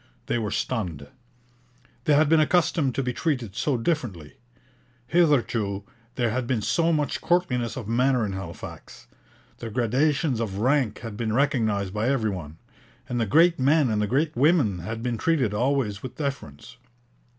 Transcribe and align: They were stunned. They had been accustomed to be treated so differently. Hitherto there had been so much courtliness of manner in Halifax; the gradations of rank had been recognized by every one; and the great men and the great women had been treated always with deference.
They 0.25 0.39
were 0.39 0.49
stunned. 0.49 1.05
They 2.05 2.15
had 2.15 2.27
been 2.27 2.39
accustomed 2.39 2.95
to 2.95 3.03
be 3.03 3.13
treated 3.13 3.55
so 3.55 3.77
differently. 3.77 4.35
Hitherto 5.05 5.83
there 6.15 6.31
had 6.31 6.47
been 6.47 6.63
so 6.63 6.91
much 6.91 7.21
courtliness 7.21 7.77
of 7.77 7.87
manner 7.87 8.25
in 8.25 8.33
Halifax; 8.33 9.05
the 9.59 9.69
gradations 9.69 10.39
of 10.39 10.57
rank 10.57 11.01
had 11.01 11.15
been 11.17 11.33
recognized 11.33 11.93
by 11.93 12.09
every 12.09 12.31
one; 12.31 12.57
and 13.07 13.21
the 13.21 13.27
great 13.27 13.59
men 13.59 13.91
and 13.91 14.01
the 14.01 14.07
great 14.07 14.35
women 14.35 14.79
had 14.79 15.03
been 15.03 15.19
treated 15.19 15.53
always 15.53 16.01
with 16.01 16.15
deference. 16.15 16.77